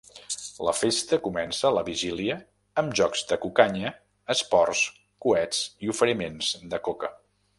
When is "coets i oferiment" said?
5.27-6.43